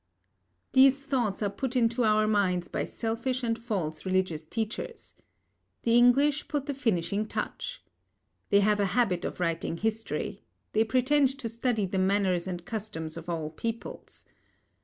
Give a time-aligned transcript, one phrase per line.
[0.71, 5.13] These thoughts are put into our minds by selfish and false religious teachers.
[5.83, 7.83] The English put the finishing touch.
[8.49, 10.41] They have a habit of writing history;
[10.73, 14.25] they pretend to study the manners and customs of all peoples.